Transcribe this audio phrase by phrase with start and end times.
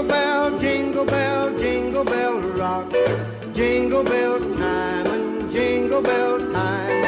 [0.00, 2.90] Jingle bell, jingle bell, jingle bell rock.
[3.52, 7.02] Jingle bell time and jingle bell time.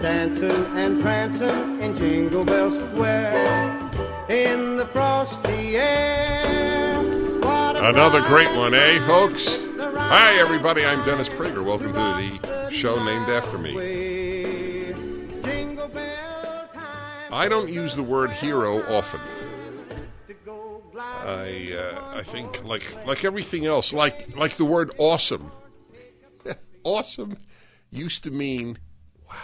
[0.00, 3.90] Dancing and prancing in Jingle Bell Square.
[4.30, 6.96] In the frosty air.
[7.84, 9.46] Another great one, eh, folks?
[9.78, 10.86] Hi, everybody.
[10.86, 11.62] I'm Dennis Prager.
[11.62, 14.94] Welcome to the show named after me.
[15.44, 17.30] Jingle bell time.
[17.30, 19.20] I don't use the word hero often.
[21.00, 25.50] I uh, I think like like everything else, like like the word awesome.
[26.84, 27.38] awesome
[27.90, 28.78] used to mean
[29.28, 29.34] wow.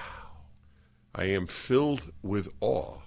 [1.14, 3.00] I am filled with awe.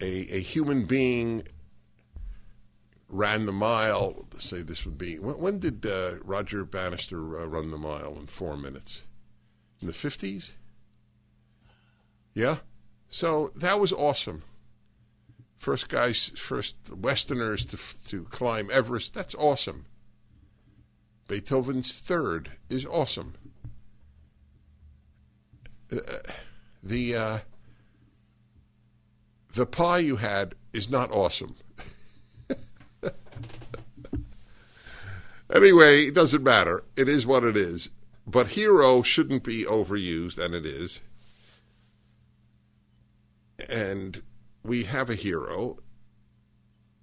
[0.00, 1.44] A a human being
[3.08, 4.26] ran the mile.
[4.38, 8.26] Say this would be when, when did uh, Roger Bannister uh, run the mile in
[8.26, 9.06] four minutes?
[9.80, 10.52] In the fifties.
[12.32, 12.58] Yeah,
[13.08, 14.42] so that was awesome
[15.64, 19.14] first guys, first Westerners to to climb Everest.
[19.14, 19.86] That's awesome.
[21.26, 23.34] Beethoven's third is awesome.
[25.90, 26.18] Uh,
[26.82, 27.38] the uh,
[29.54, 31.56] the pie you had is not awesome.
[35.54, 36.84] anyway, it doesn't matter.
[36.94, 37.88] It is what it is.
[38.26, 41.00] But hero shouldn't be overused, and it is.
[43.66, 44.22] And
[44.64, 45.76] we have a hero,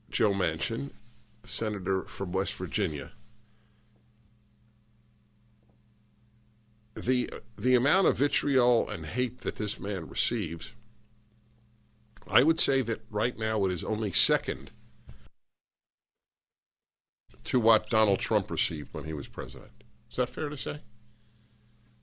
[0.09, 0.91] Joe Manchin,
[1.43, 3.11] senator from West Virginia.
[6.95, 10.73] The the amount of vitriol and hate that this man receives,
[12.27, 14.71] I would say that right now it is only second
[17.45, 19.71] to what Donald Trump received when he was president.
[20.09, 20.81] Is that fair to say?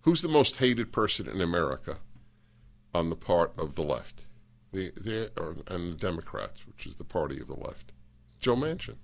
[0.02, 1.98] Who's the most hated person in America
[2.94, 4.27] on the part of the left?
[4.72, 7.92] The, the or, and the Democrats, which is the party of the left,
[8.40, 8.96] Joe Manchin.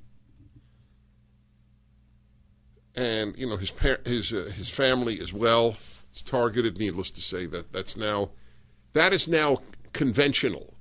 [2.94, 5.76] And you know his par- his uh, his family as well
[6.14, 6.78] is targeted.
[6.78, 8.30] Needless to say, that that's now
[8.92, 9.58] that is now
[9.92, 10.74] conventional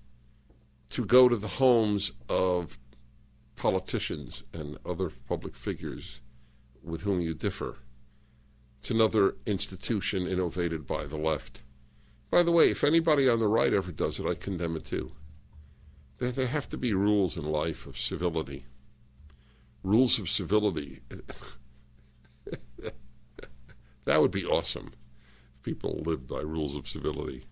[0.91, 2.77] to go to the homes of
[3.55, 6.21] politicians and other public figures
[6.83, 7.77] with whom you differ.
[8.79, 11.62] It's another institution innovated by the left.
[12.33, 15.11] By the way, if anybody on the right ever does it, I condemn it too.
[16.17, 18.66] There, there have to be rules in life of civility.
[19.83, 21.01] Rules of civility.
[24.05, 24.94] that would be awesome
[25.53, 27.45] if people lived by rules of civility.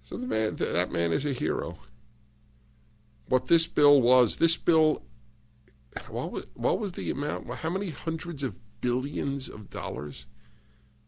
[0.00, 1.76] So the man, that man is a hero.
[3.26, 5.02] What this bill was, this bill,
[6.08, 7.52] what was, what was the amount?
[7.52, 10.26] How many hundreds of billions of dollars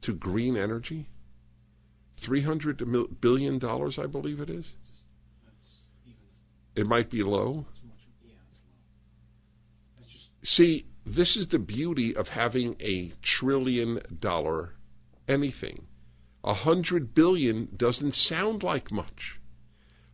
[0.00, 1.06] to green energy?
[2.16, 4.74] Three hundred billion dollars, I believe it is.
[6.74, 7.66] It might be low.
[10.42, 14.74] See, this is the beauty of having a trillion dollar
[15.28, 15.86] anything.
[16.44, 19.40] A hundred billion doesn't sound like much.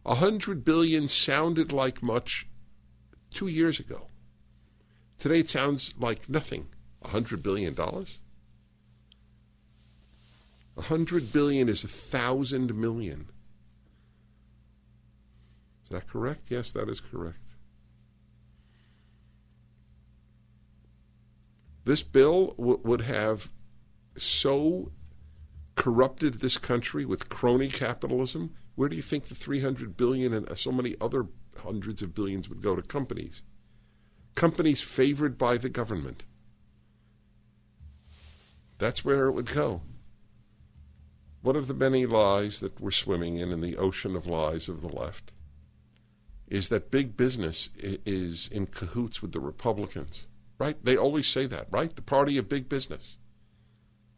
[0.04, 2.46] A hundred billion sounded like much
[3.30, 4.08] two years ago.
[5.16, 6.68] Today it sounds like nothing.
[7.02, 8.18] A hundred billion dollars?
[10.78, 13.28] A hundred billion is a thousand million.
[15.84, 16.50] Is that correct?
[16.50, 17.56] Yes, that is correct.
[21.84, 23.50] This bill w- would have
[24.16, 24.92] so
[25.74, 28.54] corrupted this country with crony capitalism.
[28.76, 32.48] Where do you think the 300 billion and uh, so many other hundreds of billions
[32.48, 33.42] would go to companies?
[34.36, 36.24] Companies favored by the government.
[38.78, 39.82] That's where it would go.
[41.42, 44.80] One of the many lies that we're swimming in in the ocean of lies of
[44.80, 45.32] the left
[46.48, 50.26] is that big business is in cahoots with the Republicans.
[50.58, 50.76] Right?
[50.84, 51.94] They always say that, right?
[51.94, 53.16] The party of big business.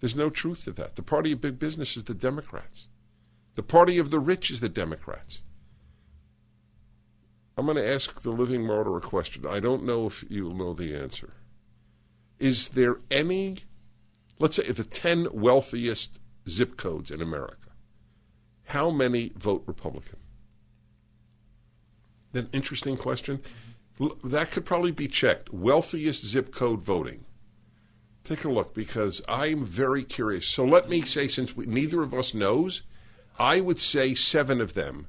[0.01, 0.97] There's no truth to that.
[0.97, 2.89] The party of big business is the Democrats.
[3.57, 5.43] The party of the rich is the Democrats.
[7.59, 9.45] I'm going to ask the living martyr a question.
[9.47, 11.35] I don't know if you'll know the answer.
[12.39, 13.59] Is there any,
[14.39, 17.71] let's say, the 10 wealthiest zip codes in America,
[18.65, 20.19] how many vote Republican?
[22.33, 23.39] An interesting question.
[23.99, 24.29] Mm-hmm.
[24.29, 25.53] That could probably be checked.
[25.53, 27.25] Wealthiest zip code voting.
[28.25, 30.47] Take a look because I'm very curious.
[30.47, 32.83] So let me say, since we, neither of us knows,
[33.39, 35.07] I would say seven of them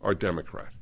[0.00, 0.72] are Democrat.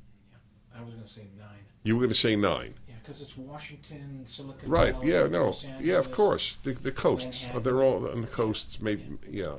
[0.74, 1.48] I was going to say nine.
[1.84, 2.74] You were going to say nine.
[2.88, 4.94] Yeah, because it's Washington, Silicon Right.
[4.94, 5.26] Valley, Yeah.
[5.26, 5.54] No.
[5.80, 5.98] Yeah.
[5.98, 6.56] Of course.
[6.62, 7.42] The, the coasts.
[7.42, 7.62] Manhattan.
[7.62, 8.80] They're all on the coasts.
[8.80, 9.04] Maybe.
[9.28, 9.56] Yeah.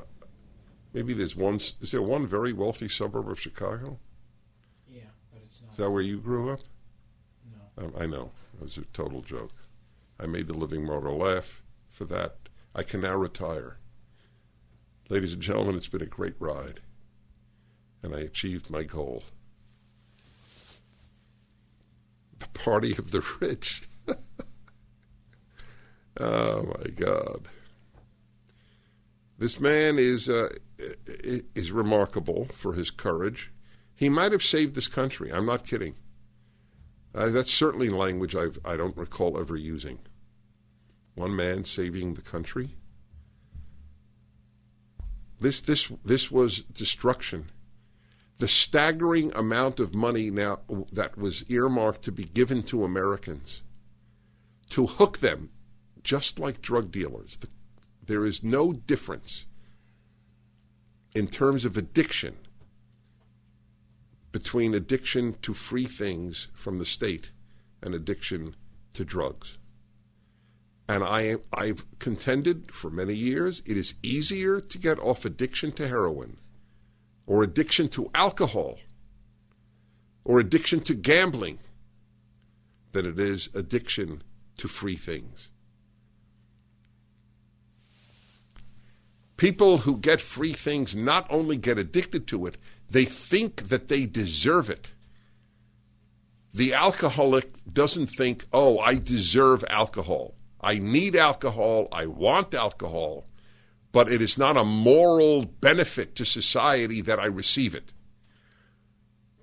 [0.93, 1.55] Maybe there's one.
[1.55, 3.99] Is there one very wealthy suburb of Chicago?
[4.87, 5.01] Yeah,
[5.31, 5.71] but it's not.
[5.71, 6.61] Is that where you grew up?
[7.77, 7.85] no.
[7.85, 8.31] Um, I know.
[8.55, 9.53] It was a total joke.
[10.19, 12.35] I made the living mortar laugh for that.
[12.75, 13.77] I can now retire.
[15.09, 16.81] Ladies and gentlemen, it's been a great ride.
[18.01, 19.23] And I achieved my goal.
[22.37, 23.83] The party of the rich.
[26.19, 27.47] oh my God.
[29.43, 30.47] This man is uh,
[31.53, 33.51] is remarkable for his courage.
[33.93, 35.33] He might have saved this country.
[35.33, 35.95] I'm not kidding.
[37.13, 39.99] Uh, that's certainly language I've, I don't recall ever using.
[41.15, 42.77] One man saving the country.
[45.41, 47.51] This, this, this was destruction.
[48.37, 50.61] The staggering amount of money now
[50.93, 53.61] that was earmarked to be given to Americans
[54.69, 55.49] to hook them,
[56.01, 57.35] just like drug dealers.
[57.35, 57.49] The,
[58.05, 59.45] there is no difference
[61.15, 62.35] in terms of addiction
[64.31, 67.31] between addiction to free things from the state
[67.81, 68.55] and addiction
[68.93, 69.57] to drugs.
[70.89, 75.87] And I, I've contended for many years it is easier to get off addiction to
[75.87, 76.37] heroin
[77.25, 78.79] or addiction to alcohol
[80.25, 81.59] or addiction to gambling
[82.91, 84.23] than it is addiction
[84.57, 85.51] to free things.
[89.43, 92.57] People who get free things not only get addicted to it,
[92.89, 94.93] they think that they deserve it.
[96.53, 100.35] The alcoholic doesn't think, oh, I deserve alcohol.
[100.61, 101.89] I need alcohol.
[101.91, 103.25] I want alcohol.
[103.91, 107.91] But it is not a moral benefit to society that I receive it.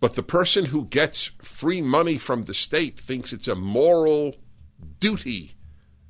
[0.01, 4.37] But the person who gets free money from the state thinks it's a moral
[4.99, 5.57] duty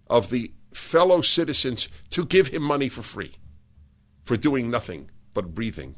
[0.07, 3.35] of the fellow citizens to give him money for free
[4.25, 5.97] for doing nothing but breathing.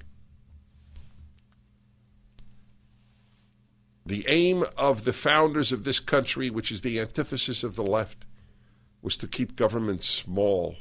[4.04, 8.24] The aim of the founders of this country, which is the antithesis of the left,
[9.00, 10.76] was to keep government small.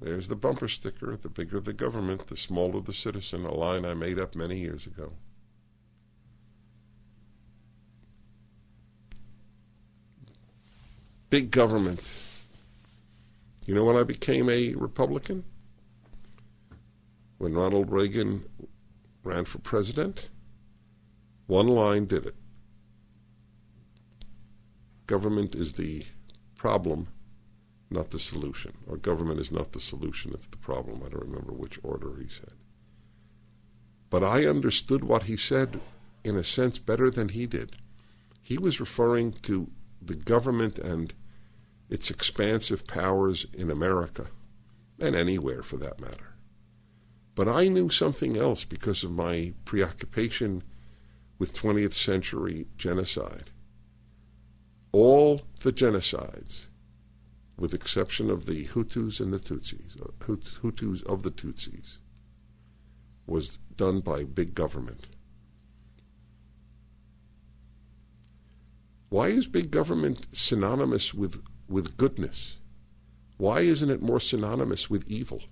[0.00, 3.94] There's the bumper sticker the bigger the government, the smaller the citizen, a line I
[3.94, 5.12] made up many years ago.
[11.30, 12.08] Big government.
[13.68, 15.44] You know when I became a Republican?
[17.36, 18.46] When Ronald Reagan
[19.22, 20.30] ran for president?
[21.48, 22.34] One line did it.
[25.06, 26.06] Government is the
[26.56, 27.08] problem,
[27.90, 28.72] not the solution.
[28.86, 31.02] Or government is not the solution, it's the problem.
[31.04, 32.54] I don't remember which order he said.
[34.08, 35.78] But I understood what he said
[36.24, 37.76] in a sense better than he did.
[38.40, 39.70] He was referring to
[40.00, 41.12] the government and
[41.88, 44.26] its expansive powers in America,
[44.98, 46.34] and anywhere for that matter.
[47.34, 50.64] But I knew something else because of my preoccupation
[51.38, 53.50] with 20th century genocide.
[54.90, 56.66] All the genocides,
[57.56, 61.98] with exception of the Hutus and the Tutsis, Hutus of the Tutsis,
[63.26, 65.06] was done by big government.
[69.10, 72.56] Why is big government synonymous with, with goodness?
[73.36, 75.42] Why isn't it more synonymous with evil?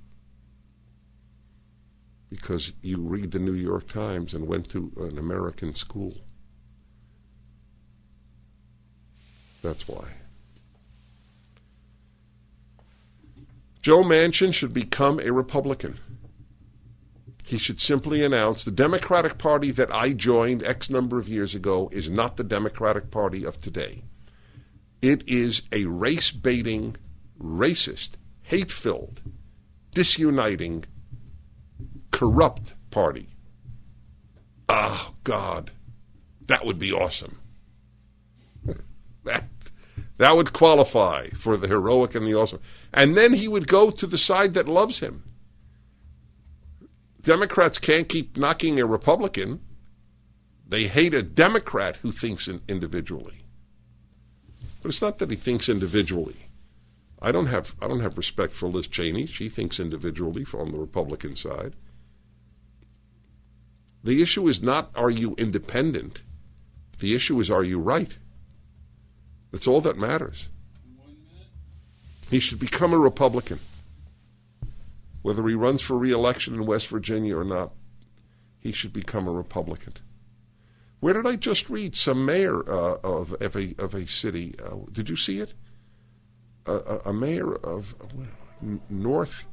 [2.28, 6.14] Because you read the New York Times and went to an American school.
[9.62, 10.08] That's why.
[13.80, 16.00] Joe Manchin should become a Republican.
[17.44, 21.88] He should simply announce the Democratic Party that I joined X number of years ago
[21.92, 24.02] is not the Democratic Party of today.
[25.03, 26.97] It is a race baiting,
[27.41, 29.23] racist, hate filled,
[29.93, 30.85] disuniting,
[32.11, 33.29] corrupt party.
[34.69, 35.71] Oh, God.
[36.47, 37.38] That would be awesome.
[39.25, 39.45] that,
[40.19, 42.61] that would qualify for the heroic and the awesome.
[42.93, 45.25] And then he would go to the side that loves him.
[47.21, 49.61] Democrats can't keep knocking a Republican.
[50.69, 53.46] They hate a Democrat who thinks in individually.
[54.87, 56.37] But it's not that he thinks individually.
[57.21, 59.26] I don't have I don't have respect for Liz Cheney.
[59.26, 61.75] She thinks individually on the Republican side.
[64.05, 66.23] The issue is not are you independent?
[67.00, 68.16] The issue is, are you right?
[69.50, 70.50] That's all that matters.
[72.31, 73.59] He should become a Republican.
[75.23, 77.73] Whether he runs for reelection in West Virginia or not,
[78.61, 79.95] he should become a Republican.
[81.00, 81.95] Where did I just read?
[81.95, 84.55] Some mayor uh, of, of, a, of a city.
[84.65, 85.55] Uh, did you see it?
[86.67, 88.07] A, a, a mayor of uh,
[88.88, 89.47] North,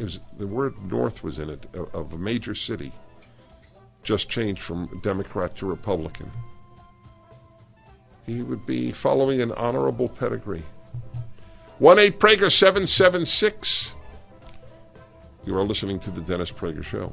[0.00, 2.92] was, the word North was in it, of, of a major city,
[4.02, 6.30] just changed from Democrat to Republican.
[8.24, 10.62] He would be following an honorable pedigree.
[11.78, 13.94] 1 8 Prager 776.
[15.44, 17.12] You are listening to the Dennis Prager Show.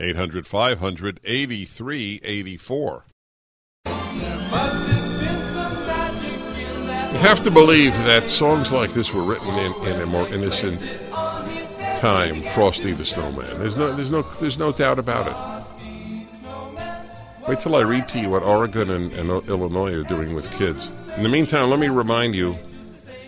[0.00, 3.04] 800 500 8384.
[7.10, 10.80] You have to believe that songs like this were written in, in a more innocent
[11.98, 13.58] time, Frosty the Snowman.
[13.58, 15.36] There's no, there's no, there's no doubt about it.
[17.46, 20.90] Wait till I read to you what Oregon and, and Illinois are doing with kids.
[21.16, 22.58] In the meantime, let me remind you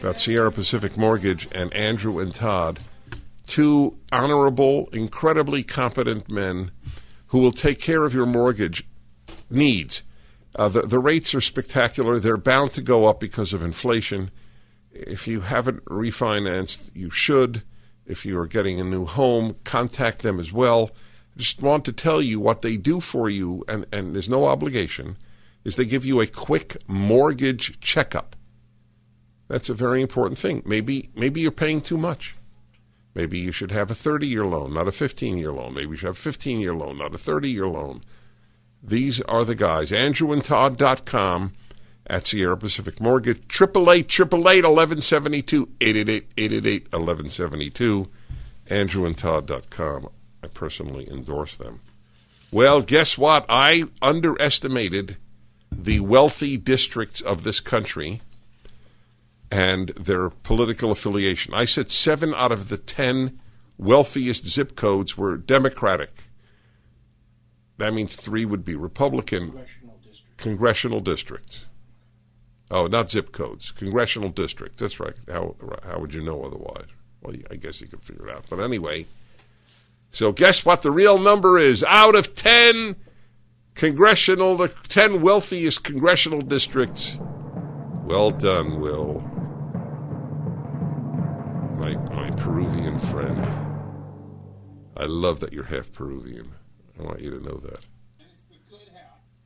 [0.00, 2.78] about Sierra Pacific Mortgage and Andrew and Todd,
[3.52, 6.70] two honorable, incredibly competent men
[7.26, 8.82] who will take care of your mortgage
[9.50, 10.02] needs.
[10.56, 12.18] Uh, the, the rates are spectacular.
[12.18, 14.30] They're bound to go up because of inflation.
[14.90, 17.62] If you haven't refinanced, you should.
[18.06, 20.90] If you are getting a new home, contact them as well.
[21.36, 25.18] Just want to tell you what they do for you, and, and there's no obligation,
[25.62, 28.34] is they give you a quick mortgage checkup.
[29.48, 30.62] That's a very important thing.
[30.64, 32.34] Maybe maybe you're paying too much.
[33.14, 35.74] Maybe you should have a 30 year loan, not a 15 year loan.
[35.74, 38.02] Maybe you should have a 15 year loan, not a 30 year loan.
[38.82, 39.90] These are the guys.
[39.90, 41.52] AndrewandTodd.com
[42.06, 43.42] at Sierra Pacific Mortgage.
[43.48, 48.08] 888 888 1172 888 888 1172.
[48.68, 50.08] AndrewandTodd.com.
[50.42, 51.80] I personally endorse them.
[52.50, 53.46] Well, guess what?
[53.48, 55.16] I underestimated
[55.70, 58.20] the wealthy districts of this country
[59.52, 61.52] and their political affiliation.
[61.52, 63.38] I said seven out of the ten
[63.76, 66.24] wealthiest zip codes were Democratic.
[67.76, 69.50] That means three would be Republican.
[69.50, 70.38] Congressional district.
[70.38, 71.64] Congressional districts.
[72.70, 73.72] Oh, not zip codes.
[73.72, 74.80] Congressional districts.
[74.80, 75.14] That's right.
[75.30, 75.54] How
[75.84, 76.86] how would you know otherwise?
[77.20, 78.46] Well, I guess you could figure it out.
[78.48, 79.06] But anyway,
[80.10, 81.84] so guess what the real number is?
[81.84, 82.96] Out of ten
[83.74, 87.18] congressional, the ten wealthiest congressional districts.
[88.04, 89.31] Well done, Will
[91.82, 93.44] my, my Peruvian friend.
[94.96, 96.52] I love that you're half Peruvian.
[96.96, 97.80] I want you to know that.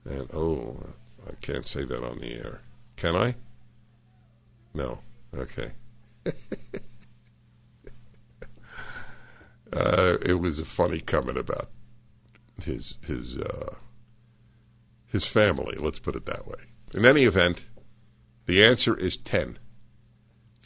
[0.04, 0.76] And oh,
[1.26, 2.60] I can't say that on the air.
[2.96, 3.36] Can I?
[4.74, 4.98] No.
[5.34, 5.72] Okay.
[9.72, 11.70] uh, it was a funny comment about
[12.62, 13.76] his his uh,
[15.06, 15.76] his family.
[15.78, 16.58] Let's put it that way.
[16.92, 17.64] In any event,
[18.44, 19.58] the answer is ten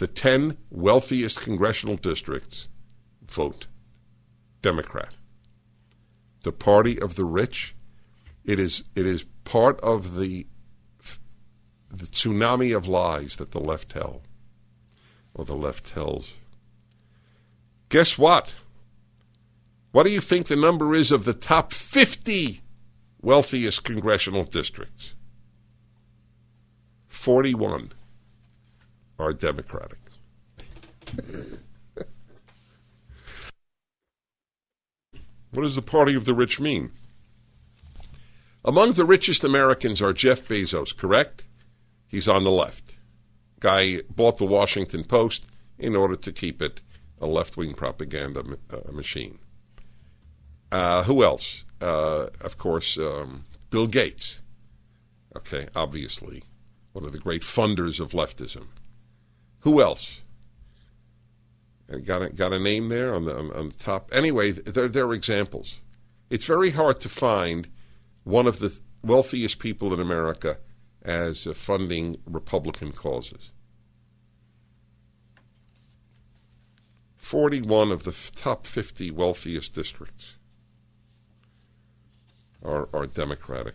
[0.00, 2.68] the 10 wealthiest congressional districts
[3.22, 3.66] vote
[4.62, 5.10] Democrat.
[6.42, 7.74] The party of the rich,
[8.42, 10.46] it is, it is part of the,
[11.90, 14.22] the tsunami of lies that the left tell,
[15.34, 16.32] or the left tells.
[17.90, 18.54] Guess what?
[19.92, 22.62] What do you think the number is of the top 50
[23.20, 25.14] wealthiest congressional districts?
[27.06, 27.92] 41
[29.20, 29.98] are Democratic.
[35.50, 36.92] what does the party of the rich mean?
[38.64, 41.44] Among the richest Americans are Jeff Bezos, correct?
[42.08, 42.96] He's on the left.
[43.58, 45.46] Guy bought the Washington Post
[45.78, 46.80] in order to keep it
[47.20, 49.38] a left wing propaganda uh, machine.
[50.72, 51.64] Uh, who else?
[51.80, 54.40] Uh, of course, um, Bill Gates.
[55.36, 56.42] Okay, obviously,
[56.92, 58.66] one of the great funders of leftism.
[59.60, 60.22] Who else?
[61.88, 64.10] And got a, got a name there on the on, the top.
[64.12, 65.80] Anyway, there are examples.
[66.30, 67.68] It's very hard to find
[68.24, 70.58] one of the wealthiest people in America
[71.02, 73.50] as uh, funding Republican causes.
[77.16, 80.34] 41 of the top 50 wealthiest districts
[82.64, 83.74] are, are Democratic.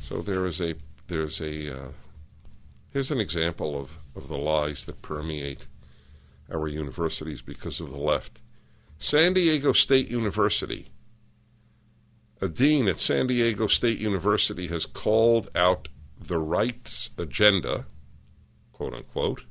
[0.00, 0.74] So there is a
[1.08, 1.88] there's a uh,
[2.96, 5.66] here's an example of, of the lies that permeate
[6.50, 8.40] our universities because of the left.
[8.96, 10.86] San Diego State University,
[12.40, 15.88] a dean at San Diego State University has called out
[16.18, 17.84] the right's agenda,
[18.72, 19.44] quote unquote,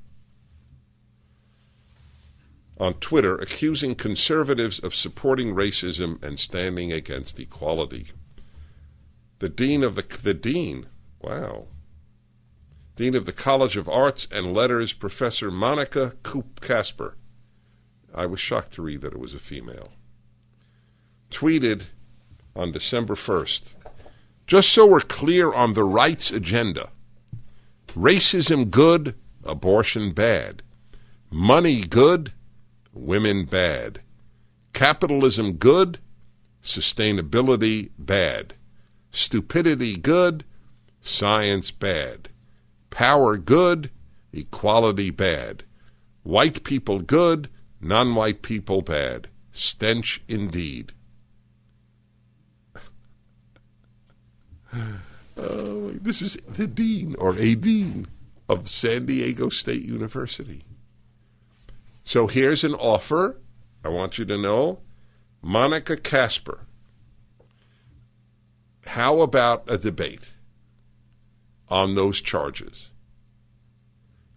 [2.80, 8.08] on Twitter, accusing conservatives of supporting racism and standing against equality.
[9.38, 10.88] The dean of the the dean,
[11.22, 11.68] wow,
[12.96, 17.16] dean of the College of Arts and Letters, Professor Monica Coop Casper.
[18.14, 19.90] I was shocked to read that it was a female.
[21.30, 21.88] Tweeted
[22.56, 23.74] on December 1st,
[24.48, 26.90] just so we're clear on the rights agenda.
[27.88, 30.62] Racism good, abortion bad.
[31.30, 32.32] Money good,
[32.94, 34.02] women bad.
[34.72, 36.00] Capitalism good,
[36.64, 38.54] sustainability bad.
[39.12, 40.46] Stupidity good,
[41.02, 42.30] science bad.
[42.96, 43.92] Power good,
[44.32, 45.66] equality bad.
[46.24, 47.50] White people good,
[47.82, 49.28] non white people bad.
[49.52, 50.94] Stench indeed.
[55.36, 58.08] Oh, this is the dean or a dean
[58.48, 60.64] of San Diego State University.
[62.06, 63.42] So here's an offer.
[63.84, 64.80] I want you to know
[65.42, 66.62] Monica Casper.
[68.88, 70.32] How about a debate
[71.67, 72.91] on those charges?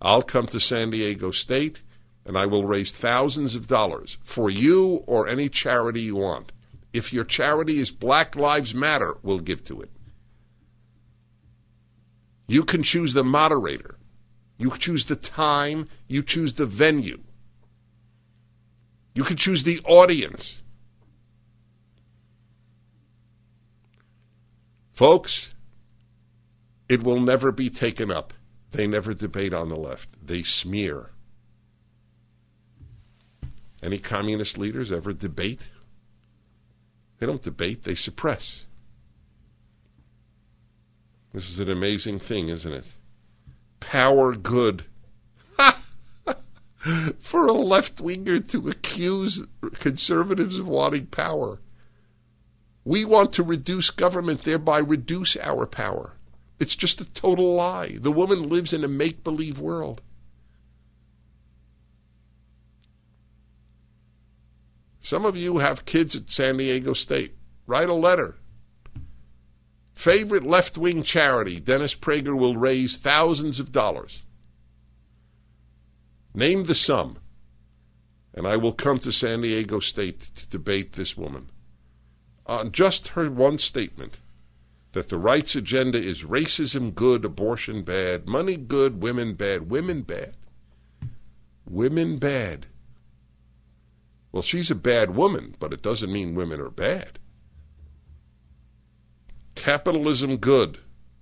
[0.00, 1.82] I'll come to San Diego State
[2.24, 6.52] and I will raise thousands of dollars for you or any charity you want.
[6.92, 9.90] If your charity is Black Lives Matter, we'll give to it.
[12.46, 13.98] You can choose the moderator.
[14.58, 15.86] You choose the time.
[16.06, 17.20] You choose the venue.
[19.14, 20.62] You can choose the audience.
[24.92, 25.54] Folks,
[26.88, 28.34] it will never be taken up.
[28.72, 31.10] They never debate on the left, they smear.
[33.82, 35.70] Any communist leaders ever debate?
[37.18, 38.66] They don't debate, they suppress.
[41.32, 42.86] This is an amazing thing, isn't it?
[43.80, 44.84] Power good.
[47.18, 51.60] For a left winger to accuse conservatives of wanting power.
[52.84, 56.17] We want to reduce government, thereby reduce our power.
[56.58, 57.96] It's just a total lie.
[58.00, 60.02] The woman lives in a make believe world.
[64.98, 67.34] Some of you have kids at San Diego State.
[67.66, 68.36] Write a letter.
[69.94, 74.22] Favorite left wing charity, Dennis Prager will raise thousands of dollars.
[76.34, 77.18] Name the sum,
[78.34, 81.50] and I will come to San Diego State to debate this woman
[82.46, 84.18] on just her one statement
[84.92, 90.34] that the rights agenda is racism good, abortion bad, money good, women bad, women bad.
[91.66, 92.66] Women bad.
[94.32, 97.18] Well, she's a bad woman, but it doesn't mean women are bad.
[99.54, 100.78] Capitalism good.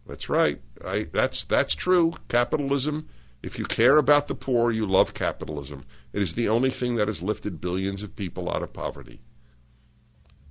[0.06, 0.60] That's right.
[0.84, 2.14] I, that's that's true.
[2.28, 3.08] Capitalism.
[3.42, 5.84] If you care about the poor, you love capitalism.
[6.12, 9.20] It is the only thing that has lifted billions of people out of poverty.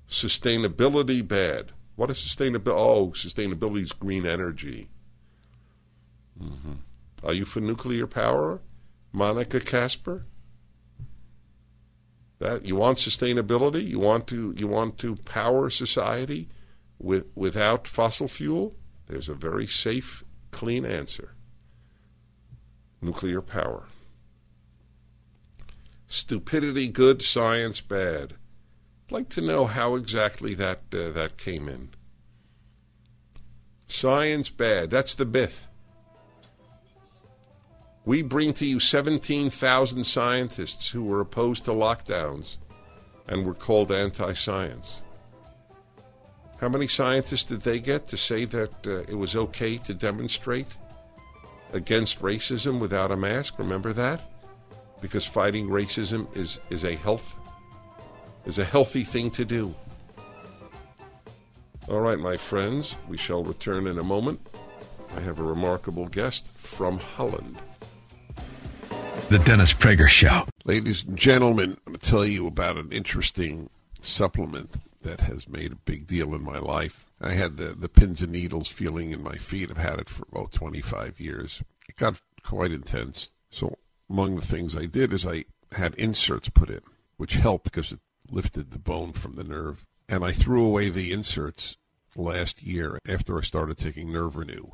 [0.07, 1.71] Sustainability bad.
[1.95, 2.77] What is sustainability?
[2.77, 4.89] Oh, sustainability is green energy.
[6.41, 6.73] Mm-hmm.
[7.23, 8.61] Are you for nuclear power,
[9.11, 10.25] Monica Casper?
[12.39, 13.87] That you want sustainability?
[13.87, 16.49] You want to you want to power society
[16.99, 18.75] with without fossil fuel?
[19.07, 21.33] There's a very safe, clean answer.
[23.01, 23.85] Nuclear power.
[26.07, 28.35] Stupidity good, science bad.
[29.05, 31.89] I'd like to know how exactly that uh, that came in.
[33.87, 34.89] Science bad.
[34.89, 35.67] That's the myth.
[38.03, 42.57] We bring to you 17,000 scientists who were opposed to lockdowns
[43.27, 45.01] and were called anti science.
[46.59, 50.77] How many scientists did they get to say that uh, it was okay to demonstrate
[51.73, 53.59] against racism without a mask?
[53.59, 54.21] Remember that?
[55.05, 57.37] because fighting racism is, is a health
[58.45, 59.73] is a healthy thing to do.
[61.87, 64.39] All right, my friends, we shall return in a moment.
[65.15, 67.57] I have a remarkable guest from Holland.
[69.29, 70.45] The Dennis Prager Show.
[70.65, 73.69] Ladies and gentlemen, I'm going to tell you about an interesting
[74.01, 77.05] supplement that has made a big deal in my life.
[77.21, 79.71] I had the, the pins and needles feeling in my feet.
[79.71, 81.61] I've had it for about 25 years.
[81.87, 83.29] It got quite intense.
[83.49, 83.77] So,
[84.09, 86.81] among the things I did is I had inserts put in,
[87.17, 89.85] which helped because it lifted the bone from the nerve.
[90.07, 91.77] And I threw away the inserts
[92.15, 94.65] last year after I started taking Nerve Renew.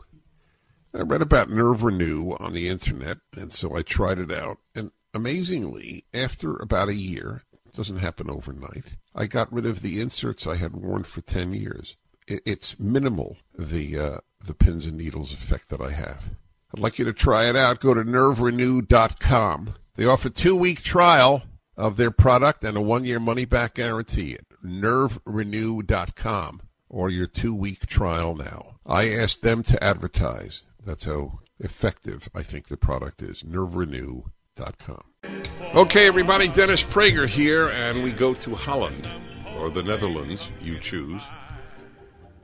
[0.94, 4.58] I read about Nerve Renew on the internet, and so I tried it out.
[4.76, 10.02] And amazingly, after about a year, it doesn't happen overnight, I got rid of the
[10.02, 11.96] inserts I had worn for 10 years.
[12.28, 16.32] It, it's minimal, the, uh, the pins and needles effect that I have.
[16.74, 17.80] I'd like you to try it out.
[17.80, 19.76] Go to nerverenew.com.
[19.96, 21.44] They offer two week trial
[21.82, 27.56] of their product and a one year money back guarantee at nerverenew.com or your two
[27.56, 28.76] week trial now.
[28.86, 30.62] I asked them to advertise.
[30.86, 33.42] That's how effective I think the product is.
[33.42, 35.02] nerverenew.com.
[35.74, 39.08] Okay, everybody, Dennis Prager here, and we go to Holland
[39.58, 41.22] or the Netherlands, you choose.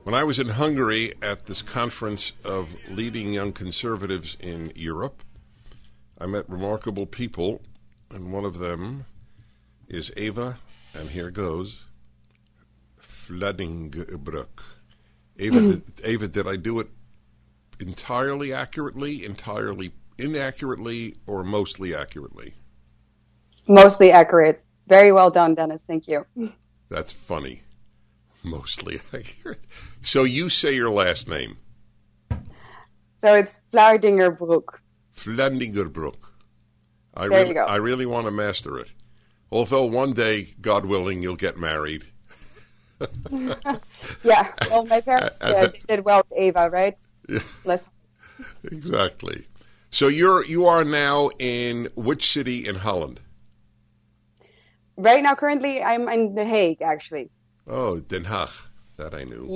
[0.02, 5.22] When I was in Hungary at this conference of leading young conservatives in Europe,
[6.18, 7.60] I met remarkable people,
[8.10, 9.04] and one of them
[9.88, 10.58] is Eva,
[10.94, 11.84] and here goes,
[13.00, 14.62] Floodingbrook.
[15.38, 16.88] Eva, did, Eva, did I do it
[17.80, 22.54] entirely accurately, entirely inaccurately, or mostly accurately?
[23.68, 24.64] Mostly accurate.
[24.88, 25.84] Very well done, Dennis.
[25.86, 26.26] Thank you.
[26.88, 27.62] That's funny.
[28.42, 29.64] Mostly accurate.
[30.02, 31.58] So you say your last name.
[33.16, 34.78] So it's Vlaardingerbroek.
[35.16, 36.16] Vlandingerbroek.
[37.14, 37.64] I There really, you go.
[37.64, 38.88] I really want to master it.
[39.50, 42.04] Although one day, God willing, you'll get married.
[44.24, 44.52] Yeah.
[44.70, 47.00] Well, my parents uh, they did well with Ava, right?
[47.64, 47.86] Let's
[48.64, 49.46] Exactly.
[49.90, 53.20] So you're you are now in which city in Holland?
[54.96, 57.30] Right now, currently, I'm in The Hague, actually.
[57.68, 58.66] Oh, Den Haag.
[58.96, 59.46] That I knew.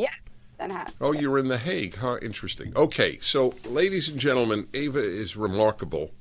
[0.71, 0.93] Haag.
[1.01, 2.19] Oh, you're in The Hague, huh?
[2.23, 2.73] Interesting.
[2.77, 6.13] Okay, so ladies and gentlemen, Ava is remarkable.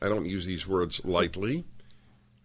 [0.00, 1.64] I don't use these words lightly.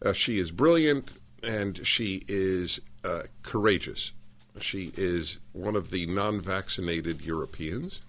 [0.04, 4.12] Uh, she is brilliant and she is uh, courageous.
[4.60, 8.02] She is one of the non vaccinated Europeans.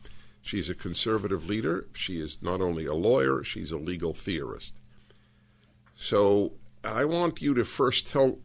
[0.42, 1.86] She's a conservative leader.
[1.92, 4.74] She is not only a lawyer, she's a legal theorist.
[5.94, 8.38] So I want you to first tell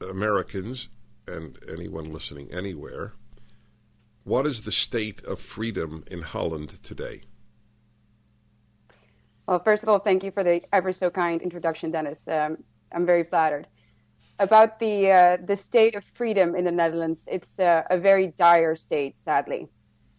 [0.00, 0.88] Americans
[1.26, 3.14] and anyone listening anywhere
[4.28, 7.22] what is the state of freedom in Holland today?
[9.48, 12.28] Well, first of all, thank you for the ever so kind introduction, Dennis.
[12.28, 12.58] Um,
[12.92, 13.66] I'm very flattered.
[14.38, 18.76] About the uh, the state of freedom in the Netherlands, it's uh, a very dire
[18.76, 19.66] state, sadly.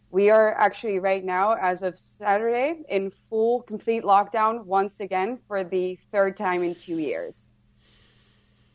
[0.09, 5.63] We are actually right now, as of Saturday, in full, complete lockdown once again for
[5.63, 7.53] the third time in two years.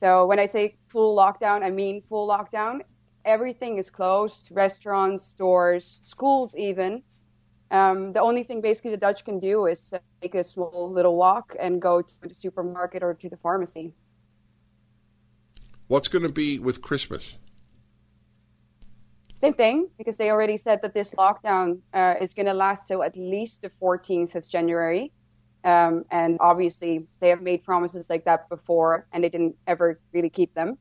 [0.00, 2.82] So when I say full lockdown, I mean full lockdown.
[3.24, 7.02] Everything is closed: restaurants, stores, schools, even.
[7.74, 11.56] Um, the only thing basically the Dutch can do is take a small little walk
[11.58, 13.92] and go to the supermarket or to the pharmacy.
[15.88, 17.34] What's going to be with Christmas?
[19.34, 23.02] Same thing, because they already said that this lockdown uh, is going to last till
[23.02, 25.10] at least the 14th of January.
[25.64, 30.30] Um, and obviously, they have made promises like that before, and they didn't ever really
[30.30, 30.78] keep them.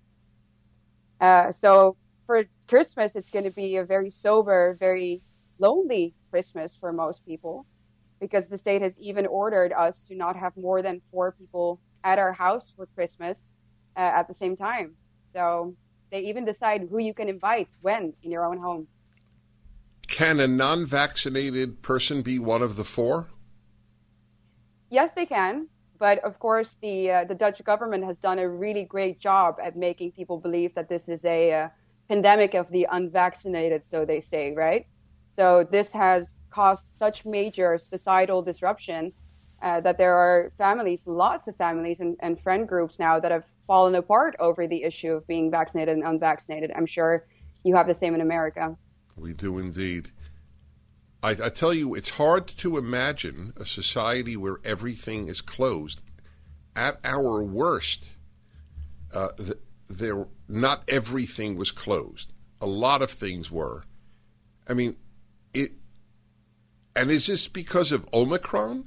[1.20, 5.24] Uh, so for Christmas, it's going to be a very sober, very
[5.64, 7.66] lonely Christmas for most people,
[8.20, 12.20] because the state has even ordered us to not have more than four people at
[12.20, 13.56] our house for Christmas
[13.96, 14.88] uh, at the same time.
[15.34, 15.76] So
[16.12, 18.88] they even decide who you can invite when in your own home.
[20.08, 23.30] Can a non vaccinated person be one of the four?
[24.90, 28.86] Yes, they can, but of course the uh, the Dutch government has done a really
[28.96, 31.70] great job at making people believe that this is a uh,
[32.10, 34.86] pandemic of the unvaccinated, so they say, right?
[35.38, 39.12] So this has caused such major societal disruption
[39.62, 43.46] uh, that there are families, lots of families and, and friend groups now that have
[43.66, 46.72] fallen apart over the issue of being vaccinated and unvaccinated.
[46.76, 47.26] I'm sure
[47.64, 48.78] you have the same in America.
[49.18, 50.12] We do indeed.
[51.24, 56.02] I, I tell you, it's hard to imagine a society where everything is closed.
[56.76, 58.12] At our worst,
[59.14, 62.34] uh, th- there not everything was closed.
[62.60, 63.86] A lot of things were.
[64.68, 64.98] I mean,
[65.54, 65.72] it.
[66.96, 68.86] And is this because of Omicron?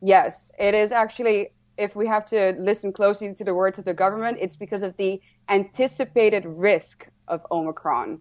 [0.00, 3.94] Yes, it is actually if we have to listen closely to the words of the
[3.94, 8.20] government, it's because of the anticipated risk of Omicron.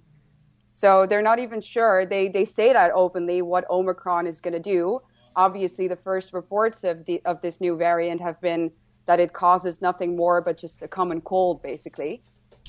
[0.73, 2.05] So they're not even sure.
[2.05, 5.01] They they say that openly what Omicron is going to do.
[5.35, 8.71] Obviously, the first reports of the of this new variant have been
[9.05, 12.23] that it causes nothing more but just a common cold, basically.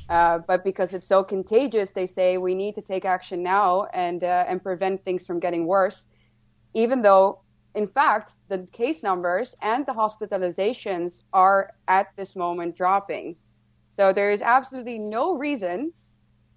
[0.09, 4.23] Uh, but because it's so contagious, they say we need to take action now and
[4.23, 6.07] uh, and prevent things from getting worse.
[6.75, 7.41] Even though,
[7.75, 13.37] in fact, the case numbers and the hospitalizations are at this moment dropping.
[13.89, 15.93] So there is absolutely no reason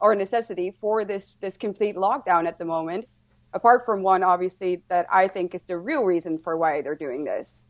[0.02, 3.08] or necessity for this this complete lockdown at the moment,
[3.54, 7.24] apart from one obviously that I think is the real reason for why they're doing
[7.24, 7.68] this,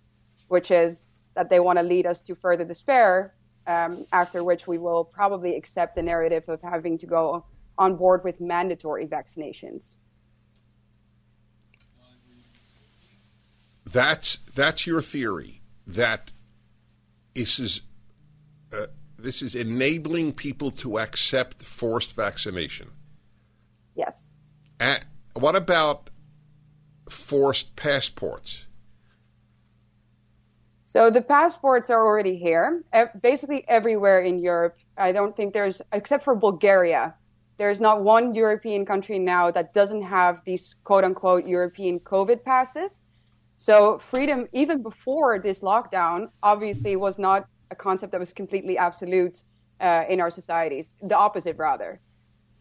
[0.48, 3.36] which is that they want to lead us to further despair.
[3.68, 7.44] Um, after which we will probably accept the narrative of having to go
[7.78, 9.98] on board with mandatory vaccinations.
[13.92, 15.62] That's that's your theory.
[15.86, 16.32] That
[17.34, 17.82] this is
[18.72, 22.92] uh, this is enabling people to accept forced vaccination.
[23.96, 24.32] Yes.
[24.80, 26.10] At, what about
[27.10, 28.67] forced passports?
[30.88, 32.82] So the passports are already here,
[33.22, 34.78] basically everywhere in Europe.
[34.98, 37.14] I don't think there's, except for Bulgaria,
[37.58, 43.02] there's not one European country now that doesn't have these quote unquote European COVID passes.
[43.58, 49.44] So freedom, even before this lockdown, obviously was not a concept that was completely absolute
[49.82, 50.94] uh, in our societies.
[51.02, 52.00] The opposite, rather,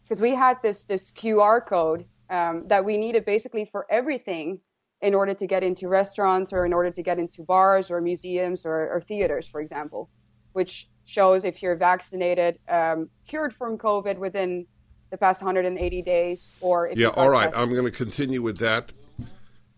[0.03, 4.59] because we had this this QR code um, that we needed basically for everything
[5.01, 8.65] in order to get into restaurants or in order to get into bars or museums
[8.65, 10.09] or, or theaters, for example,
[10.53, 14.65] which shows if you're vaccinated, um, cured from COVID within
[15.09, 17.07] the past 180 days, or if yeah.
[17.07, 18.91] All right, I'm going to continue with that.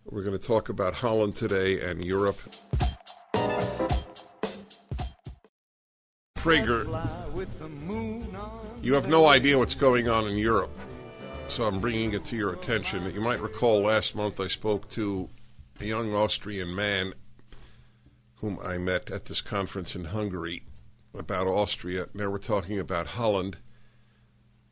[0.04, 2.38] We're going to talk about Holland today and Europe.
[6.36, 6.86] Prager,
[8.82, 10.70] you have no idea what's going on in Europe,
[11.50, 13.12] so I'm bringing it to your attention.
[13.12, 15.28] You might recall last month I spoke to
[15.80, 17.12] a young Austrian man
[18.36, 20.62] whom I met at this conference in Hungary
[21.12, 22.06] about Austria.
[22.14, 23.56] Now we're talking about Holland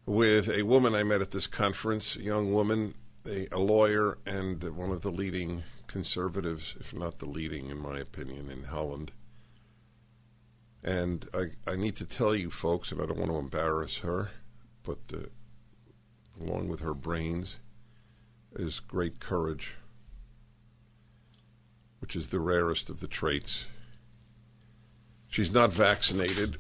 [0.07, 2.95] with a woman I met at this conference, a young woman,
[3.27, 7.99] a, a lawyer, and one of the leading conservatives, if not the leading, in my
[7.99, 9.11] opinion, in Holland.
[10.85, 14.31] And I, I need to tell you, folks, and I don't want to embarrass her,
[14.85, 15.27] but uh,
[16.41, 17.59] along with her brains
[18.55, 19.75] is great courage,
[22.01, 23.67] which is the rarest of the traits.
[25.29, 26.57] She's not vaccinated.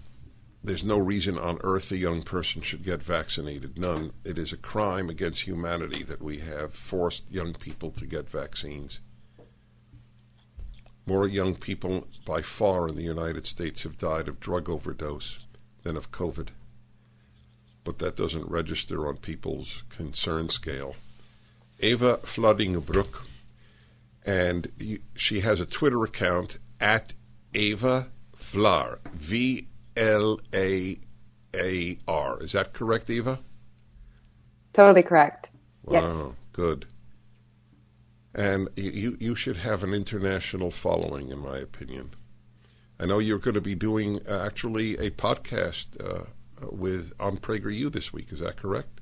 [0.63, 3.79] There's no reason on earth a young person should get vaccinated.
[3.79, 4.13] None.
[4.25, 9.01] It is a crime against humanity that we have forced young people to get vaccines.
[11.07, 15.47] More young people by far in the United States have died of drug overdose
[15.83, 16.49] than of COVID.
[17.89, 20.95] But that doesn't register on people's concern scale.
[21.81, 23.25] Eva Vladingbroek,
[24.27, 27.15] and she has a Twitter account at
[27.55, 30.99] Eva Vlaar, V L A
[31.57, 32.43] A R.
[32.43, 33.39] Is that correct, Eva?
[34.75, 35.51] Totally correct.
[35.85, 36.37] Wow, yes.
[36.53, 36.85] good
[38.35, 42.11] and you you should have an international following, in my opinion.
[43.01, 46.27] I know you're going to be doing uh, actually a podcast uh,
[46.71, 48.33] with on PragerU this week.
[48.33, 49.01] Is that correct?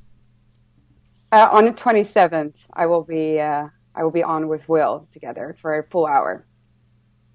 [1.33, 5.57] Uh, on the 27th, I will be uh, I will be on with Will together
[5.61, 6.47] for a full hour.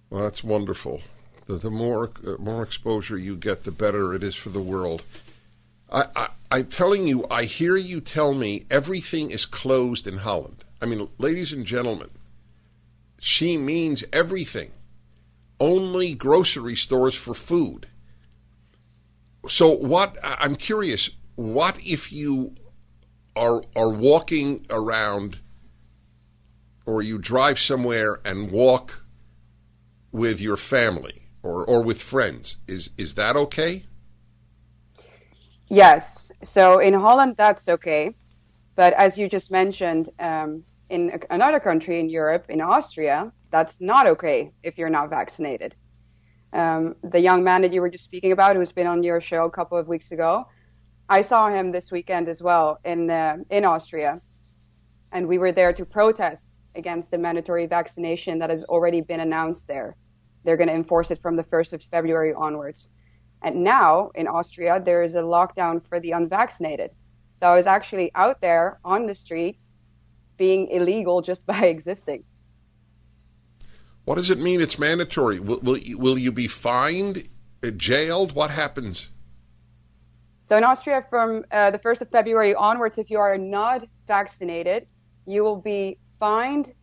[0.10, 1.01] Well, that's wonderful.
[1.45, 5.03] The, the more uh, more exposure you get, the better it is for the world.
[5.91, 10.63] I, I, I'm telling you, I hear you tell me everything is closed in Holland.
[10.81, 12.10] I mean, ladies and gentlemen,
[13.19, 14.71] she means everything.
[15.60, 17.88] Only grocery stores for food.
[19.47, 22.56] So what I'm curious, what if you
[23.36, 25.39] are are walking around
[26.86, 29.06] or you drive somewhere and walk
[30.12, 32.58] with your family or, or with friends?
[32.67, 33.86] Is is that okay?
[35.69, 36.32] Yes.
[36.43, 38.13] So in Holland, that's okay.
[38.75, 44.06] But as you just mentioned, um, in another country in Europe, in Austria, that's not
[44.08, 45.75] okay if you're not vaccinated.
[46.53, 49.45] Um, the young man that you were just speaking about, who's been on your show
[49.45, 50.45] a couple of weeks ago,
[51.07, 54.21] I saw him this weekend as well in uh, in Austria,
[55.11, 59.67] and we were there to protest against the mandatory vaccination that has already been announced
[59.67, 59.95] there.
[60.43, 62.89] They're going to enforce it from the 1st of February onwards.
[63.43, 66.91] And now in Austria, there is a lockdown for the unvaccinated.
[67.39, 69.57] So I was actually out there on the street
[70.37, 72.23] being illegal just by existing.
[74.05, 74.61] What does it mean?
[74.61, 75.39] It's mandatory.
[75.39, 77.27] Will will, you- will you be fined,
[77.63, 78.33] uh, jailed?
[78.33, 79.09] What happens?
[80.43, 84.85] So in Austria, from uh, the 1st of February onwards, if you are not vaccinated,
[85.25, 86.73] you will be fined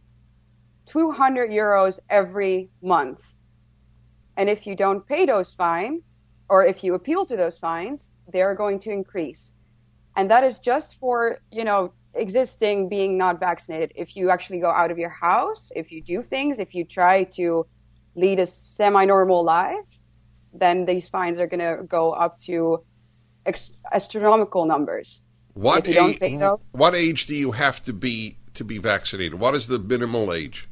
[0.86, 3.20] 200 euros every month.
[4.38, 6.02] And if you don't pay those fines,
[6.48, 9.52] or if you appeal to those fines, they're going to increase.
[10.16, 13.92] And that is just for, you know, existing being not vaccinated.
[13.94, 17.24] If you actually go out of your house, if you do things, if you try
[17.38, 17.66] to
[18.14, 19.76] lead a semi-normal life,
[20.52, 22.82] then these fines are going to go up to
[23.46, 25.20] ex- astronomical numbers.
[25.54, 26.20] What If you don't age?
[26.20, 29.38] pay those- What age do you have to be to be vaccinated?
[29.38, 30.67] What is the minimal age?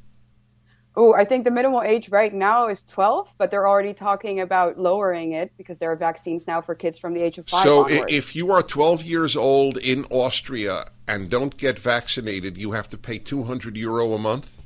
[0.99, 4.79] Oh, I think the minimal age right now is 12, but they're already talking about
[4.79, 7.85] lowering it because there are vaccines now for kids from the age of five So
[7.85, 8.11] onward.
[8.11, 12.97] if you are 12 years old in Austria and don't get vaccinated, you have to
[12.97, 14.57] pay 200 euro a month.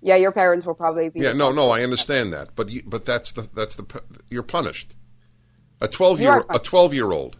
[0.00, 1.20] yeah, your parents will probably be.
[1.20, 3.86] Yeah, no, no, I understand that, but you, but that's the that's the
[4.28, 4.96] you're punished.
[5.80, 7.36] A 12 you year a 12 year old.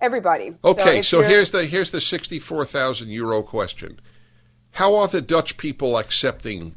[0.00, 0.56] Everybody.
[0.64, 4.00] Okay, if so, here's the here's the 64,000 euro question.
[4.72, 6.76] How are the Dutch people accepting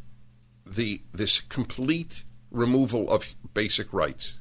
[0.65, 4.34] the this complete removal of basic rights?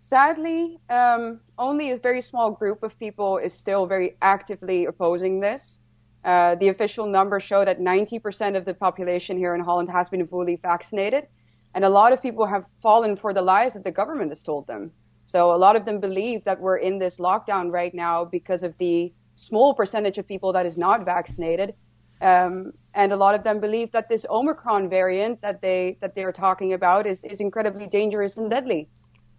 [0.00, 5.78] Sadly, um, only a very small group of people is still very actively opposing this.
[6.24, 10.26] Uh, the official numbers show that 90% of the population here in Holland has been
[10.26, 11.28] fully vaccinated,
[11.74, 14.66] and a lot of people have fallen for the lies that the government has told
[14.66, 14.90] them.
[15.26, 18.76] So a lot of them believe that we're in this lockdown right now because of
[18.78, 21.74] the small percentage of people that is not vaccinated,
[22.20, 26.24] um, and a lot of them believe that this Omicron variant that they that they
[26.24, 28.88] are talking about is is incredibly dangerous and deadly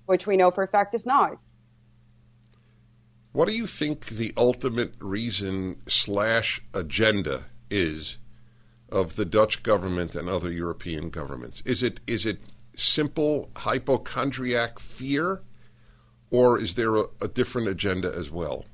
[0.09, 1.37] which we know for a fact is not.
[3.31, 8.17] What do you think the ultimate reason slash agenda is
[8.91, 11.61] of the Dutch government and other European governments?
[11.63, 12.39] Is it is it
[12.75, 15.43] simple hypochondriac fear,
[16.31, 18.65] or is there a, a different agenda as well?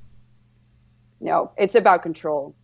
[1.20, 2.54] No, it's about control.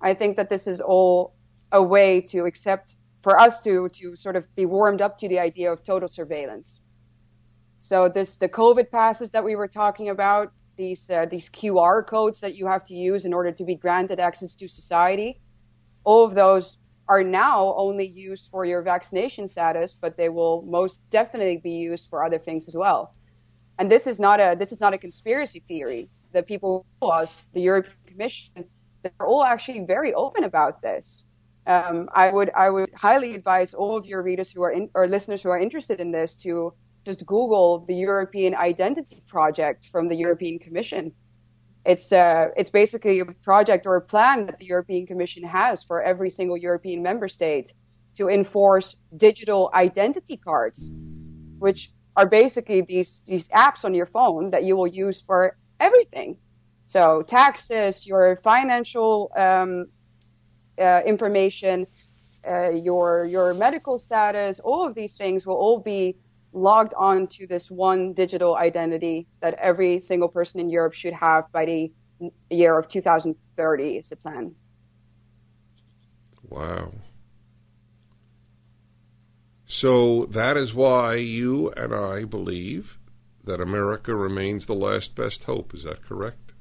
[0.00, 1.34] I think that this is all
[1.72, 5.38] a way to accept for us to to sort of be warmed up to the
[5.38, 6.80] idea of total surveillance.
[7.78, 12.40] So this the COVID passes that we were talking about, these uh, these QR codes
[12.40, 15.40] that you have to use in order to be granted access to society,
[16.04, 21.00] all of those are now only used for your vaccination status, but they will most
[21.10, 23.14] definitely be used for other things as well.
[23.78, 26.08] And this is not a this is not a conspiracy theory.
[26.32, 28.64] The people us, the European Commission,
[29.02, 31.24] they're all actually very open about this.
[31.66, 35.06] Um, I would I would highly advise all of your readers who are in, or
[35.06, 36.72] listeners who are interested in this to
[37.04, 41.12] just Google the European Identity Project from the European Commission.
[41.84, 46.02] It's uh, it's basically a project or a plan that the European Commission has for
[46.02, 47.72] every single European member state
[48.16, 50.90] to enforce digital identity cards,
[51.58, 56.36] which are basically these these apps on your phone that you will use for everything.
[56.86, 59.86] So taxes, your financial um,
[60.78, 61.86] uh, information,
[62.48, 66.16] uh, your your medical status, all of these things will all be
[66.52, 71.44] logged on to this one digital identity that every single person in Europe should have
[71.52, 71.92] by the
[72.50, 74.54] year of 2030 is the plan.
[76.48, 76.90] Wow.
[79.66, 82.98] So that is why you and I believe
[83.44, 85.74] that America remains the last best hope.
[85.74, 86.52] Is that correct?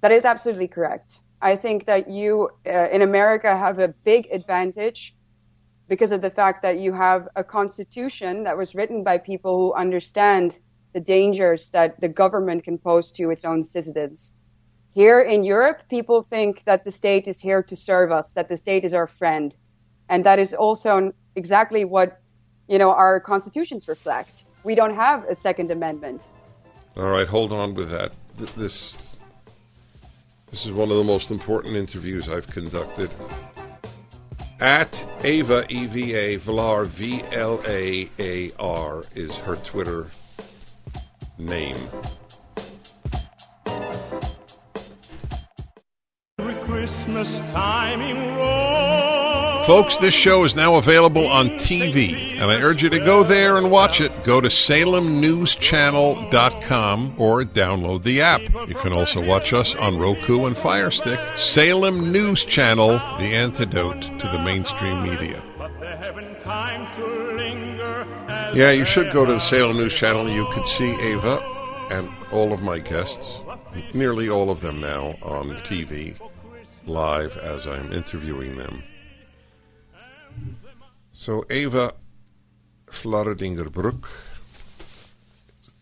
[0.00, 1.20] That is absolutely correct.
[1.40, 5.14] I think that you uh, in America have a big advantage
[5.88, 9.74] because of the fact that you have a constitution that was written by people who
[9.74, 10.58] understand
[10.94, 14.32] the dangers that the government can pose to its own citizens.
[14.94, 18.56] Here in Europe, people think that the state is here to serve us, that the
[18.56, 19.54] state is our friend.
[20.08, 22.20] And that is also exactly what,
[22.68, 24.44] you know, our constitutions reflect.
[24.64, 26.30] We don't have a second amendment.
[26.96, 28.12] All right, hold on with that.
[28.56, 29.16] This
[30.50, 33.10] this is one of the most important interviews I've conducted.
[34.60, 40.06] At Ava E V A Vlaar V L A A R is her Twitter
[41.38, 41.78] name.
[46.64, 48.73] Christmas time in Rome.
[49.66, 53.56] Folks, this show is now available on TV, and I urge you to go there
[53.56, 54.12] and watch it.
[54.22, 58.42] Go to salemnewschannel.com or download the app.
[58.68, 61.18] You can also watch us on Roku and Fire Stick.
[61.34, 65.42] Salem News Channel, the antidote to the mainstream media.
[68.54, 70.28] Yeah, you should go to the Salem News Channel.
[70.28, 71.40] You could see Ava
[71.90, 73.40] and all of my guests,
[73.94, 76.18] nearly all of them now, on TV,
[76.84, 78.82] live as I'm interviewing them.
[81.24, 81.94] So Ava
[82.88, 84.04] Vlaardingerbroek,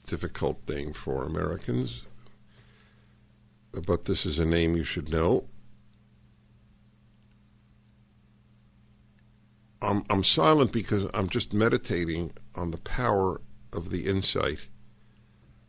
[0.07, 2.05] difficult name for Americans,
[3.73, 5.47] but this is a name you should know.
[9.83, 13.41] I'm, I'm silent because I'm just meditating on the power
[13.73, 14.69] of the insight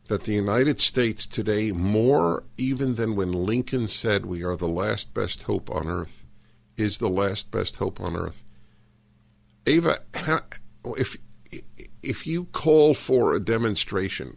[0.07, 5.15] that the United States today, more even than when Lincoln said we are the last
[5.15, 6.27] best hope on earth,
[6.77, 8.43] is the last best hope on earth.
[9.65, 10.41] Ava, how,
[10.97, 11.17] if
[12.01, 14.35] if you call for a demonstration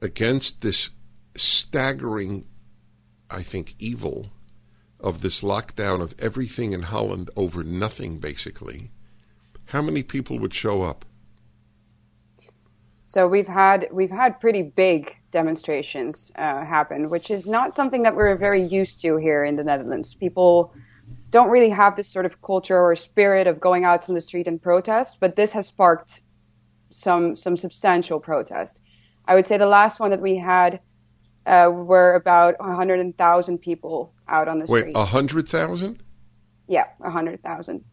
[0.00, 0.90] against this
[1.36, 2.46] staggering,
[3.30, 4.30] I think, evil
[4.98, 8.90] of this lockdown of everything in Holland over nothing, basically,
[9.66, 11.04] how many people would show up?
[13.04, 18.16] So we've had we've had pretty big demonstrations uh, happen, which is not something that
[18.16, 20.14] we're very used to here in the Netherlands.
[20.14, 20.72] People
[21.30, 24.48] don't really have this sort of culture or spirit of going out on the street
[24.48, 26.22] and protest, but this has sparked
[26.90, 28.80] some some substantial protest.
[29.26, 30.80] I would say the last one that we had
[31.46, 34.96] uh, were about 100,000 people out on the Wait, street.
[34.96, 36.02] a hundred thousand?
[36.68, 37.84] Yeah, 100,000.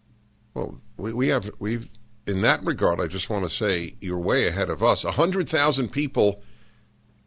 [0.54, 1.90] Well, we, we have we've
[2.26, 3.00] in that regard.
[3.00, 5.04] I just want to say you're way ahead of us.
[5.04, 6.42] A hundred thousand people,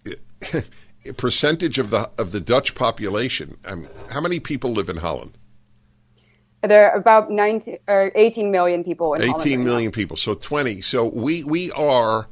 [1.16, 3.58] percentage of the of the Dutch population.
[3.64, 5.38] I mean, how many people live in Holland?
[6.66, 9.40] There are about 19 or 18 million people in Holland.
[9.40, 10.16] Eighteen right people.
[10.16, 10.80] So twenty.
[10.82, 12.28] So we we are.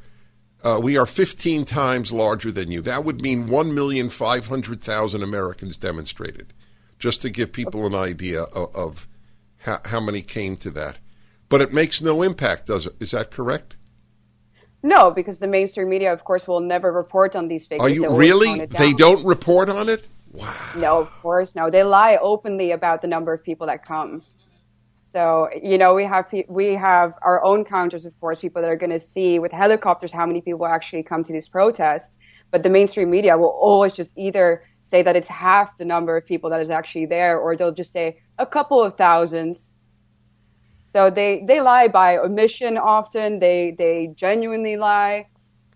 [0.63, 2.81] Uh, we are 15 times larger than you.
[2.81, 6.55] That would mean 1,500,000 Americans demonstrated,
[6.97, 9.07] just to give people an idea of, of
[9.57, 10.97] how, how many came to that.
[11.49, 12.95] But it makes no impact, does it?
[12.99, 13.77] Is that correct?
[14.81, 17.81] No, because the mainstream media, of course, will never report on these figures.
[17.81, 18.65] Are you really?
[18.65, 20.07] They don't report on it?
[20.73, 21.69] No, of course, no.
[21.69, 24.23] They lie openly about the number of people that come.
[25.01, 28.75] So you know, we have we have our own counters, of course, people that are
[28.75, 32.17] going to see with helicopters how many people actually come to these protests.
[32.51, 36.25] But the mainstream media will always just either say that it's half the number of
[36.25, 39.71] people that is actually there, or they'll just say a couple of thousands.
[40.85, 43.39] So they, they lie by omission often.
[43.39, 45.27] They they genuinely lie,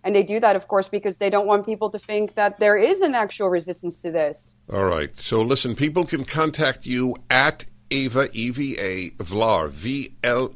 [0.04, 2.78] and they do that, of course, because they don't want people to think that there
[2.78, 4.54] is an actual resistance to this.
[4.72, 5.16] All right.
[5.20, 10.54] So listen, people can contact you at Ava E V A Vlar V L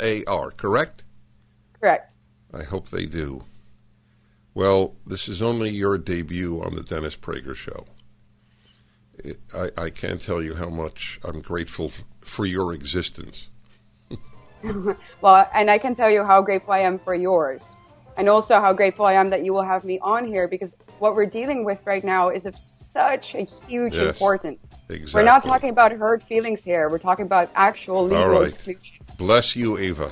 [0.00, 0.50] A R.
[0.52, 1.04] Correct?
[1.80, 2.16] Correct.
[2.52, 3.44] I hope they do.
[4.54, 7.86] Well, this is only your debut on the Dennis Prager Show.
[9.18, 13.48] It, I, I can't tell you how much I'm grateful for your existence.
[15.20, 17.76] Well, and I can tell you how grateful I am for yours.
[18.18, 21.14] And also how grateful I am that you will have me on here because what
[21.14, 24.66] we're dealing with right now is of such a huge Yes, importance.
[24.88, 25.20] exactly.
[25.20, 26.88] We're not talking about hurt feelings here.
[26.90, 28.48] We're talking about actual legal All right.
[28.48, 28.96] exclusion.
[29.18, 30.10] Bless you, Ava.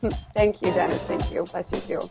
[0.34, 1.02] Thank you, Dennis.
[1.02, 1.42] Thank you.
[1.42, 2.10] Bless you too.